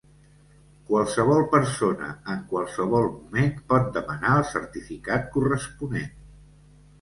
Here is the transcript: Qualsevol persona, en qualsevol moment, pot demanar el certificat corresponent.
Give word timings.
Qualsevol 0.85 1.43
persona, 1.51 2.07
en 2.35 2.41
qualsevol 2.53 3.05
moment, 3.19 3.53
pot 3.75 3.93
demanar 3.99 4.33
el 4.39 4.49
certificat 4.55 5.29
corresponent. 5.37 6.11